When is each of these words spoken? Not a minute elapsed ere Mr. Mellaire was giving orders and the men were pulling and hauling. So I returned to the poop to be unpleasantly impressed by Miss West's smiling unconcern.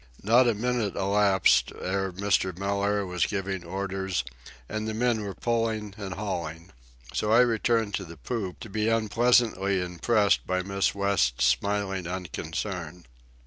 Not 0.23 0.47
a 0.47 0.55
minute 0.55 0.95
elapsed 0.95 1.71
ere 1.79 2.11
Mr. 2.11 2.57
Mellaire 2.57 3.05
was 3.05 3.27
giving 3.27 3.63
orders 3.63 4.23
and 4.67 4.87
the 4.87 4.95
men 4.95 5.21
were 5.21 5.35
pulling 5.35 5.93
and 5.95 6.15
hauling. 6.15 6.71
So 7.13 7.31
I 7.31 7.41
returned 7.41 7.93
to 7.97 8.05
the 8.05 8.17
poop 8.17 8.59
to 8.61 8.69
be 8.71 8.89
unpleasantly 8.89 9.79
impressed 9.79 10.47
by 10.47 10.63
Miss 10.63 10.95
West's 10.95 11.45
smiling 11.45 12.07
unconcern. 12.07 13.05